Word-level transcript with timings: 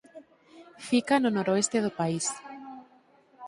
Fica 0.87 1.15
no 1.19 1.29
noroeste 1.37 1.77
do 1.85 1.95
país. 1.99 2.25